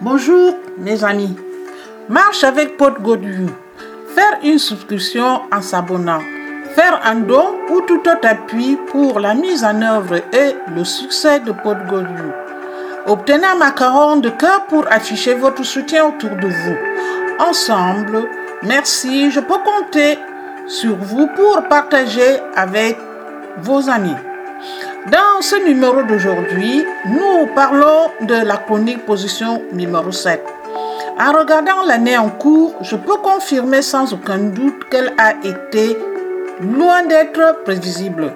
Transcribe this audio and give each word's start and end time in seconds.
Bonjour 0.00 0.54
mes 0.76 1.02
amis. 1.02 1.36
Marche 2.08 2.44
avec 2.44 2.76
Pod 2.76 3.02
Godieu. 3.02 3.48
Faire 4.14 4.38
une 4.44 4.60
souscription 4.60 5.40
en 5.52 5.60
s'abonnant. 5.60 6.20
Faire 6.76 7.00
un 7.04 7.16
don 7.16 7.56
ou 7.68 7.80
tout 7.80 7.98
autre 8.08 8.28
appui 8.28 8.78
pour 8.92 9.18
la 9.18 9.34
mise 9.34 9.64
en 9.64 9.82
œuvre 9.82 10.18
et 10.32 10.54
le 10.72 10.84
succès 10.84 11.40
de 11.40 11.50
Pod. 11.50 11.78
Obtenez 13.08 13.44
un 13.44 13.56
macaron 13.56 14.18
de 14.18 14.30
cœur 14.30 14.66
pour 14.66 14.86
afficher 14.88 15.34
votre 15.34 15.64
soutien 15.64 16.06
autour 16.06 16.30
de 16.30 16.46
vous. 16.46 16.76
Ensemble, 17.40 18.28
merci, 18.62 19.32
je 19.32 19.40
peux 19.40 19.58
compter 19.58 20.16
sur 20.68 20.94
vous 20.94 21.26
pour 21.34 21.60
partager 21.68 22.38
avec 22.54 22.96
vos 23.56 23.90
amis. 23.90 24.14
Dans 25.10 25.40
ce 25.40 25.56
numéro 25.64 26.02
d'aujourd'hui, 26.02 26.84
nous 27.06 27.46
parlons 27.54 28.10
de 28.20 28.34
la 28.34 28.56
chronique 28.56 29.06
position 29.06 29.62
numéro 29.72 30.10
7. 30.10 30.44
En 31.20 31.32
regardant 31.32 31.82
l'année 31.86 32.18
en 32.18 32.28
cours, 32.28 32.74
je 32.80 32.96
peux 32.96 33.16
confirmer 33.16 33.82
sans 33.82 34.12
aucun 34.12 34.38
doute 34.38 34.88
qu'elle 34.90 35.12
a 35.18 35.34
été 35.44 35.96
loin 36.60 37.04
d'être 37.04 37.62
prévisible. 37.64 38.32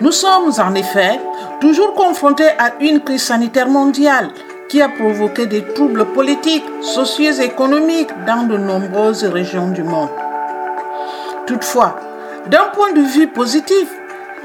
Nous 0.00 0.12
sommes 0.12 0.52
en 0.58 0.74
effet 0.74 1.20
toujours 1.60 1.92
confrontés 1.94 2.50
à 2.58 2.72
une 2.80 3.00
crise 3.00 3.22
sanitaire 3.22 3.68
mondiale 3.68 4.30
qui 4.68 4.80
a 4.80 4.88
provoqué 4.88 5.46
des 5.46 5.62
troubles 5.74 6.06
politiques, 6.06 6.64
sociaux 6.80 7.32
et 7.32 7.44
économiques 7.44 8.10
dans 8.26 8.44
de 8.44 8.56
nombreuses 8.56 9.24
régions 9.24 9.68
du 9.68 9.82
monde. 9.82 10.08
Toutefois, 11.46 11.96
d'un 12.46 12.64
point 12.72 12.92
de 12.92 13.00
vue 13.00 13.26
positif, 13.26 13.88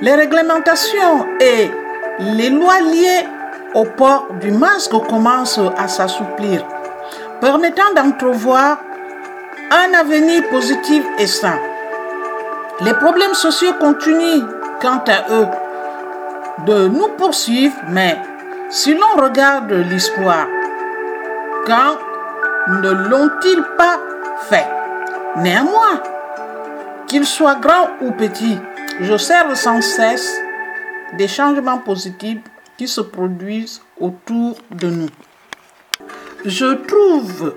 les 0.02 0.16
réglementations 0.16 1.26
et 1.40 1.72
les 2.20 2.50
lois 2.50 2.82
liées 2.82 3.28
au 3.74 3.84
port 3.84 4.28
du 4.40 4.52
masque 4.52 4.92
commencent 5.10 5.60
à 5.78 5.88
s'assouplir, 5.88 6.66
permettant 7.42 7.94
d'entrevoir 7.96 8.80
un 9.72 9.94
avenir 9.94 10.48
positif 10.50 11.04
et 11.18 11.28
sain. 11.28 11.60
Les 12.82 12.94
problèmes 12.94 13.34
sociaux 13.34 13.74
continuent, 13.80 14.44
quant 14.82 15.04
à 15.08 15.32
eux, 15.34 15.48
de 16.66 16.88
nous 16.88 17.10
poursuivre, 17.18 17.76
mais 17.90 18.18
si 18.70 18.94
l'on 18.94 19.22
regarde 19.22 19.72
l'histoire, 19.72 20.48
quand 21.66 21.98
ne 22.82 22.90
l'ont-ils 22.90 23.64
pas 23.78 24.00
fait? 24.50 24.68
Néanmoins, 25.38 26.02
qu'ils 27.08 27.26
soient 27.26 27.56
grands 27.56 27.90
ou 28.02 28.12
petits, 28.12 28.60
J'observe 29.02 29.56
sans 29.56 29.82
cesse 29.82 30.40
des 31.18 31.28
changements 31.28 31.80
positifs 31.80 32.40
qui 32.78 32.88
se 32.88 33.02
produisent 33.02 33.82
autour 34.00 34.56
de 34.72 34.88
nous. 34.88 35.10
Je 36.46 36.74
trouve 36.74 37.54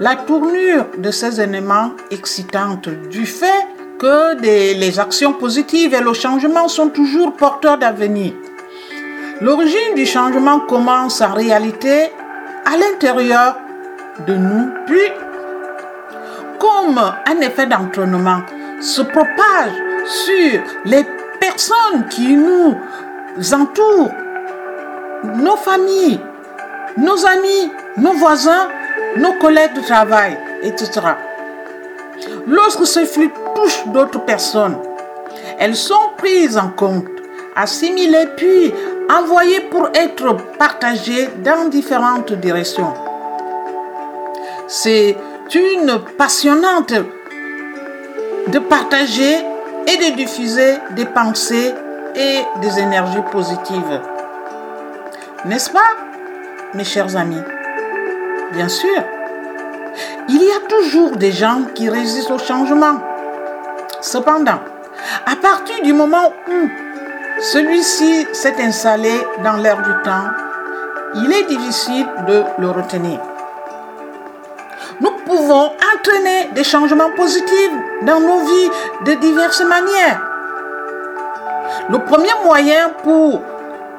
la 0.00 0.16
tournure 0.16 0.86
de 0.96 1.10
ces 1.10 1.38
éléments 1.38 1.90
excitante 2.10 2.88
du 3.10 3.26
fait 3.26 3.66
que 3.98 4.40
les 4.40 4.98
actions 4.98 5.34
positives 5.34 5.92
et 5.92 6.00
le 6.00 6.14
changement 6.14 6.66
sont 6.68 6.88
toujours 6.88 7.36
porteurs 7.36 7.76
d'avenir. 7.76 8.32
L'origine 9.42 9.94
du 9.94 10.06
changement 10.06 10.60
commence 10.60 11.20
en 11.20 11.34
réalité 11.34 12.10
à 12.64 12.78
l'intérieur 12.78 13.58
de 14.26 14.34
nous, 14.34 14.70
puis, 14.86 15.10
comme 16.58 16.98
un 16.98 17.40
effet 17.40 17.66
d'entraînement, 17.66 18.42
se 18.80 19.02
propage 19.02 19.93
sur 20.06 20.60
les 20.84 21.04
personnes 21.40 22.06
qui 22.10 22.36
nous 22.36 22.76
entourent, 23.52 24.12
nos 25.36 25.56
familles, 25.56 26.20
nos 26.96 27.26
amis, 27.26 27.72
nos 27.96 28.12
voisins, 28.12 28.68
nos 29.16 29.32
collègues 29.34 29.74
de 29.74 29.80
travail, 29.80 30.38
etc. 30.62 31.00
Lorsque 32.46 32.86
ce 32.86 33.04
flux 33.04 33.30
touche 33.54 33.86
d'autres 33.86 34.24
personnes, 34.24 34.76
elles 35.58 35.76
sont 35.76 36.10
prises 36.16 36.58
en 36.58 36.68
compte, 36.68 37.06
assimilées 37.56 38.28
puis 38.36 38.72
envoyées 39.10 39.60
pour 39.60 39.88
être 39.94 40.36
partagées 40.58 41.28
dans 41.42 41.68
différentes 41.68 42.32
directions. 42.32 42.92
C'est 44.66 45.16
une 45.54 46.00
passionnante 46.16 46.94
de 48.48 48.58
partager 48.58 49.36
et 49.86 49.96
de 49.96 50.16
diffuser 50.16 50.78
des 50.90 51.06
pensées 51.06 51.74
et 52.14 52.40
des 52.60 52.78
énergies 52.78 53.22
positives. 53.30 54.00
N'est-ce 55.44 55.70
pas, 55.70 55.80
mes 56.74 56.84
chers 56.84 57.16
amis? 57.16 57.42
Bien 58.52 58.68
sûr, 58.68 59.02
il 60.28 60.42
y 60.42 60.50
a 60.50 60.66
toujours 60.68 61.16
des 61.16 61.32
gens 61.32 61.62
qui 61.74 61.88
résistent 61.88 62.30
au 62.30 62.38
changement. 62.38 62.98
Cependant, 64.00 64.60
à 65.26 65.36
partir 65.36 65.82
du 65.82 65.92
moment 65.92 66.32
où 66.48 66.68
celui-ci 67.40 68.26
s'est 68.32 68.62
installé 68.62 69.12
dans 69.42 69.56
l'air 69.56 69.76
du 69.76 70.02
temps, 70.02 70.28
il 71.16 71.32
est 71.32 71.44
difficile 71.44 72.06
de 72.26 72.42
le 72.58 72.70
retenir. 72.70 73.20
Pouvons 75.26 75.72
entraîner 75.94 76.50
des 76.54 76.64
changements 76.64 77.10
positifs 77.12 77.72
dans 78.02 78.20
nos 78.20 78.40
vies 78.40 78.70
de 79.06 79.14
diverses 79.14 79.62
manières. 79.62 80.20
Le 81.88 81.98
premier 82.04 82.32
moyen 82.44 82.90
pour 83.02 83.42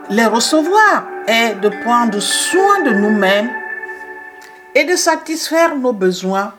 les 0.10 0.26
recevoir 0.26 1.06
est 1.28 1.56
de 1.56 1.70
prendre 1.84 2.20
soin 2.20 2.82
de 2.84 2.92
nous-mêmes 2.92 3.50
et 4.76 4.84
de 4.84 4.96
satisfaire 4.96 5.76
nos 5.76 5.94
besoins. 5.94 6.54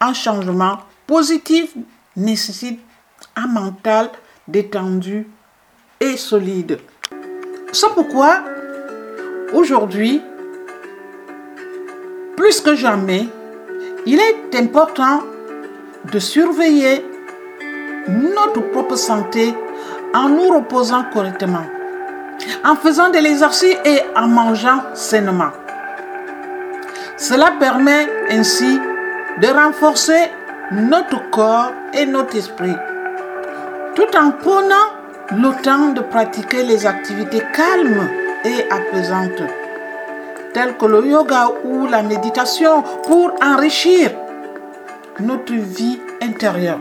Un 0.00 0.14
changement 0.14 0.78
positif 1.06 1.70
nécessite 2.16 2.80
un 3.36 3.46
mental 3.46 4.10
détendu 4.46 5.28
et 6.00 6.16
solide. 6.16 6.78
C'est 7.72 7.92
pourquoi 7.94 8.40
aujourd'hui, 9.52 10.22
plus 12.36 12.60
que 12.60 12.74
jamais, 12.74 13.28
il 14.06 14.20
est 14.20 14.58
important 14.58 15.22
de 16.12 16.18
surveiller 16.18 17.04
notre 18.08 18.60
propre 18.70 18.96
santé 18.96 19.54
en 20.14 20.28
nous 20.28 20.48
reposant 20.48 21.04
correctement, 21.12 21.64
en 22.64 22.76
faisant 22.76 23.10
de 23.10 23.18
l'exercice 23.18 23.76
et 23.84 24.00
en 24.16 24.28
mangeant 24.28 24.82
sainement. 24.94 25.50
Cela 27.16 27.52
permet 27.58 28.06
ainsi 28.30 28.78
de 29.40 29.46
renforcer 29.48 30.30
notre 30.70 31.30
corps 31.30 31.72
et 31.92 32.06
notre 32.06 32.36
esprit, 32.36 32.76
tout 33.94 34.16
en 34.16 34.30
prenant 34.30 34.88
le 35.30 35.62
temps 35.62 35.90
de 35.92 36.00
pratiquer 36.00 36.62
les 36.62 36.86
activités 36.86 37.42
calmes 37.54 38.08
et 38.44 38.70
apaisantes, 38.70 39.42
telles 40.52 40.76
que 40.76 40.86
le 40.86 41.06
yoga 41.06 41.50
ou 41.64 41.86
la 41.86 42.02
méditation, 42.02 42.82
pour 43.04 43.32
enrichir 43.42 44.10
notre 45.20 45.54
vie 45.54 45.98
intérieure. 46.22 46.80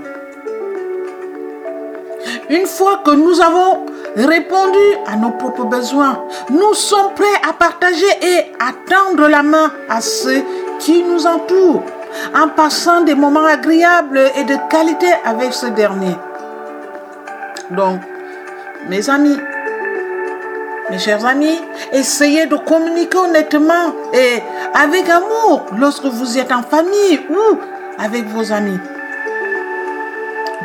Une 2.50 2.66
fois 2.66 3.02
que 3.04 3.12
nous 3.12 3.42
avons 3.42 3.86
répondu 4.16 4.78
à 5.06 5.16
nos 5.16 5.32
propres 5.32 5.66
besoins, 5.66 6.24
nous 6.50 6.74
sommes 6.74 7.14
prêts 7.16 7.42
à 7.48 7.54
partager 7.54 8.06
et 8.22 8.52
à 8.60 8.72
tendre 8.90 9.28
la 9.28 9.44
main 9.44 9.72
à 9.90 10.02
ceux 10.02 10.44
qui 10.80 11.04
nous 11.04 11.26
entourent 11.26 11.84
en 12.36 12.50
passant 12.50 13.02
des 13.02 13.16
moments 13.16 13.46
agréables 13.46 14.32
et 14.38 14.44
de 14.44 14.56
qualité 14.70 15.08
avec 15.26 15.54
ce 15.54 15.68
dernier. 15.68 16.16
Donc, 17.72 18.00
mes 18.90 19.10
amis, 19.10 19.38
mes 20.90 21.00
chers 21.00 21.26
amis, 21.26 21.60
essayez 21.92 22.46
de 22.46 22.56
communiquer 22.56 23.18
honnêtement 23.18 23.94
et 24.14 24.42
avec 24.74 25.10
amour 25.10 25.66
lorsque 25.78 26.06
vous 26.06 26.38
êtes 26.38 26.52
en 26.52 26.64
famille 26.64 27.20
ou 27.30 27.60
avec 28.00 28.26
vos 28.28 28.52
amis. 28.52 28.80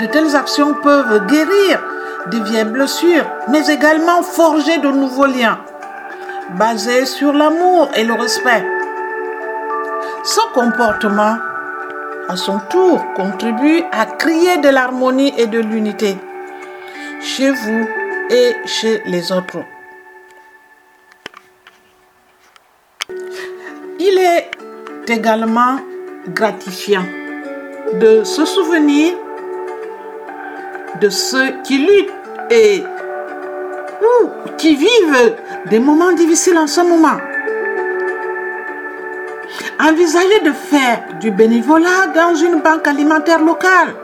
De 0.01 0.07
telles 0.07 0.35
actions 0.37 0.75
peuvent 0.75 1.27
guérir 1.27 1.83
de 2.31 2.39
vieilles 2.39 2.65
blessures, 2.65 3.27
mais 3.49 3.67
également 3.67 4.23
forger 4.23 4.79
de 4.79 4.89
nouveaux 4.89 5.27
liens, 5.27 5.59
basés 6.57 7.05
sur 7.07 7.33
l'amour 7.33 7.91
et 7.97 8.05
le 8.05 8.15
respect. 8.15 8.65
Ce 10.25 10.41
comportement, 10.55 11.37
à 12.29 12.37
son 12.37 12.61
tour, 12.71 13.05
contribue 13.17 13.83
à 13.91 14.07
créer 14.07 14.59
de 14.59 14.69
l'harmonie 14.69 15.35
et 15.37 15.47
de 15.47 15.59
l'unité 15.59 16.17
chez 17.21 17.51
vous 17.51 17.87
et 18.31 18.57
chez 18.67 19.03
les 19.07 19.33
autres. 19.33 19.65
Également 25.09 25.79
gratifiant 26.29 27.05
de 27.95 28.25
se 28.25 28.45
souvenir 28.45 29.15
de 31.01 31.09
ceux 31.09 31.51
qui 31.65 31.79
luttent 31.79 32.13
et 32.51 32.83
ou 34.03 34.29
qui 34.57 34.77
vivent 34.77 35.37
des 35.67 35.79
moments 35.79 36.13
difficiles 36.13 36.59
en 36.59 36.67
ce 36.67 36.81
moment. 36.81 37.19
Envisagez 39.81 40.41
de 40.45 40.53
faire 40.53 41.03
du 41.21 41.31
bénévolat 41.31 42.09
dans 42.15 42.35
une 42.35 42.61
banque 42.61 42.87
alimentaire 42.87 43.43
locale. 43.43 43.95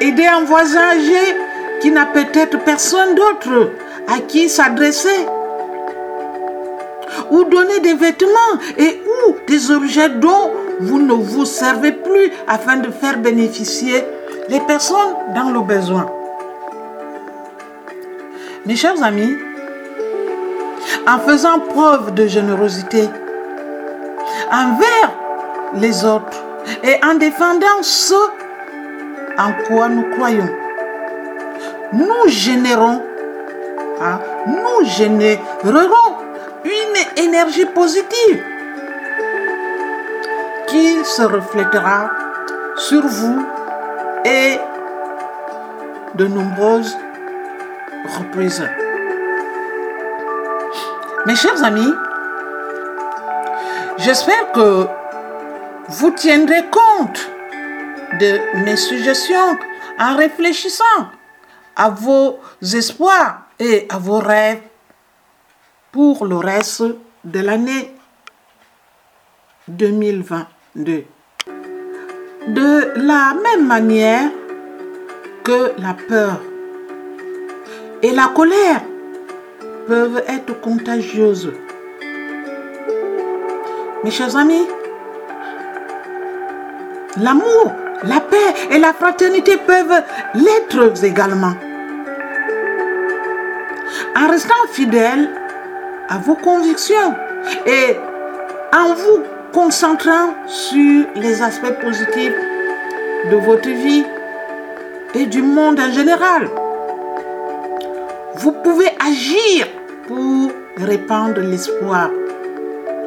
Aider 0.00 0.26
un 0.26 0.44
voisin 0.44 0.80
âgé 0.80 1.36
qui 1.80 1.90
n'a 1.90 2.06
peut-être 2.06 2.58
personne 2.64 3.14
d'autre 3.14 3.70
à 4.08 4.20
qui 4.20 4.48
s'adresser. 4.48 5.26
Ou 7.30 7.44
donner 7.44 7.80
des 7.80 7.94
vêtements 7.94 8.58
et 8.78 9.00
ou 9.26 9.36
des 9.46 9.70
objets 9.70 10.08
dont 10.08 10.50
vous 10.80 11.00
ne 11.00 11.12
vous 11.12 11.44
servez 11.44 11.92
plus 11.92 12.30
afin 12.46 12.76
de 12.76 12.90
faire 12.90 13.18
bénéficier 13.18 14.04
les 14.48 14.60
personnes 14.60 15.14
dans 15.34 15.50
le 15.50 15.60
besoin. 15.60 16.06
Mes 18.66 18.76
chers 18.76 19.02
amis, 19.02 19.34
en 21.06 21.18
faisant 21.18 21.60
preuve 21.60 22.14
de 22.14 22.26
générosité 22.26 23.08
envers 24.50 25.10
les 25.74 26.04
autres 26.04 26.42
et 26.82 26.96
en 27.04 27.14
défendant 27.14 27.82
ce 27.82 28.14
en 29.36 29.52
quoi 29.66 29.88
nous 29.88 30.04
croyons, 30.16 30.48
nous 31.92 32.28
générons, 32.28 33.02
hein, 34.00 34.18
nous 34.46 34.86
générerons 34.88 36.13
énergie 37.16 37.66
positive 37.66 38.42
qui 40.68 41.04
se 41.04 41.22
reflètera 41.22 42.10
sur 42.76 43.06
vous 43.06 43.46
et 44.24 44.58
de 46.14 46.26
nombreuses 46.26 46.96
reprises. 48.18 48.68
Mes 51.26 51.36
chers 51.36 51.62
amis, 51.62 51.92
j'espère 53.98 54.52
que 54.52 54.86
vous 55.88 56.10
tiendrez 56.10 56.64
compte 56.70 57.30
de 58.20 58.64
mes 58.64 58.76
suggestions 58.76 59.58
en 59.98 60.16
réfléchissant 60.16 61.08
à 61.76 61.90
vos 61.90 62.38
espoirs 62.62 63.42
et 63.58 63.86
à 63.90 63.98
vos 63.98 64.18
rêves 64.18 64.62
pour 65.92 66.26
le 66.26 66.36
reste 66.36 66.84
de 67.24 67.40
l'année 67.40 67.94
2022. 69.68 71.04
De 72.48 72.92
la 72.96 73.34
même 73.42 73.66
manière 73.66 74.30
que 75.42 75.72
la 75.78 75.94
peur 75.94 76.40
et 78.02 78.12
la 78.12 78.26
colère 78.34 78.82
peuvent 79.86 80.22
être 80.28 80.60
contagieuses. 80.60 81.52
Mes 84.02 84.10
chers 84.10 84.36
amis, 84.36 84.66
l'amour, 87.16 87.72
la 88.02 88.20
paix 88.20 88.36
et 88.70 88.78
la 88.78 88.92
fraternité 88.92 89.56
peuvent 89.56 90.02
l'être 90.34 91.04
également. 91.04 91.54
En 94.14 94.28
restant 94.28 94.54
fidèle 94.72 95.30
à 96.08 96.18
vos 96.18 96.34
convictions 96.34 97.14
et 97.66 97.96
en 98.74 98.94
vous 98.94 99.22
concentrant 99.52 100.34
sur 100.46 101.06
les 101.14 101.42
aspects 101.42 101.78
positifs 101.80 102.34
de 103.30 103.36
votre 103.36 103.68
vie 103.68 104.04
et 105.14 105.26
du 105.26 105.42
monde 105.42 105.78
en 105.80 105.92
général. 105.92 106.48
Vous 108.36 108.52
pouvez 108.52 108.90
agir 109.04 109.66
pour 110.08 110.50
répandre 110.76 111.40
l'espoir, 111.40 112.10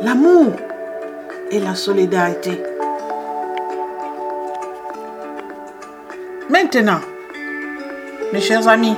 l'amour 0.01 0.53
et 1.51 1.59
la 1.59 1.75
solidarité. 1.75 2.61
Maintenant, 6.50 7.01
mes 8.31 8.41
chers 8.41 8.67
amis, 8.67 8.95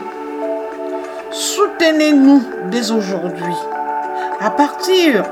soutenez-nous 1.31 2.43
dès 2.69 2.91
aujourd'hui 2.91 3.55
à 4.39 4.49
partir 4.49 5.23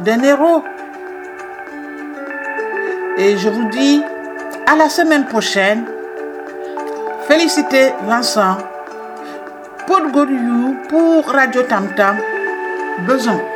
d'un 0.00 0.22
héros. 0.22 0.62
Et 3.16 3.36
je 3.36 3.48
vous 3.48 3.68
dis 3.68 4.02
à 4.66 4.76
la 4.76 4.88
semaine 4.88 5.26
prochaine. 5.26 5.84
Félicitez 7.28 7.92
Vincent. 8.02 8.58
Paul 9.86 10.10
Goriou 10.12 10.76
pour 10.88 11.26
Radio 11.26 11.62
Tam 11.62 11.88
Tam. 11.94 12.16
Besoin. 13.06 13.53